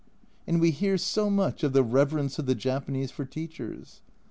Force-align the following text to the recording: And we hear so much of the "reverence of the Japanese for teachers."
And 0.47 0.59
we 0.59 0.71
hear 0.71 0.97
so 0.97 1.29
much 1.29 1.63
of 1.63 1.73
the 1.73 1.83
"reverence 1.83 2.39
of 2.39 2.47
the 2.47 2.55
Japanese 2.55 3.11
for 3.11 3.23
teachers." 3.23 4.01